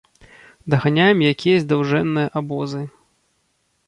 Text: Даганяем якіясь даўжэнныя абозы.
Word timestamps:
Даганяем 0.73 1.19
якіясь 1.33 1.67
даўжэнныя 1.71 2.31
абозы. 2.41 2.81